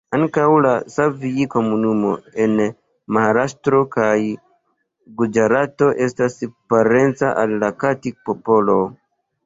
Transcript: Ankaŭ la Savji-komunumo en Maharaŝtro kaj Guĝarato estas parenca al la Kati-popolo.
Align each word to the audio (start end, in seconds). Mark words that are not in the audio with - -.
Ankaŭ 0.17 0.43
la 0.65 0.69
Savji-komunumo 0.93 2.13
en 2.45 2.55
Maharaŝtro 3.17 3.83
kaj 3.97 4.17
Guĝarato 5.21 5.93
estas 6.09 6.43
parenca 6.75 7.35
al 7.47 7.59
la 7.65 7.75
Kati-popolo. 7.85 8.81